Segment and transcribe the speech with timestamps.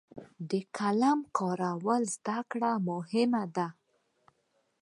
[0.49, 3.67] د قلم کارولو زده کړه مهمه ده.